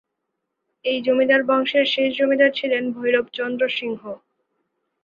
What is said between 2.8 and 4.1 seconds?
Bhairab চন্দ্র সিংহ।